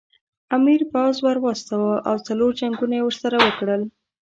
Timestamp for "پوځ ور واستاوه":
0.91-1.95